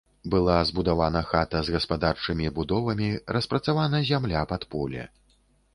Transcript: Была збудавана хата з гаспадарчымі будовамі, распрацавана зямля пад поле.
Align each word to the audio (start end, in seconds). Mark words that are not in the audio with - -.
Была 0.33 0.53
збудавана 0.69 1.21
хата 1.33 1.61
з 1.67 1.75
гаспадарчымі 1.77 2.47
будовамі, 2.57 3.11
распрацавана 3.39 4.05
зямля 4.13 4.41
пад 4.55 4.69
поле. 4.75 5.03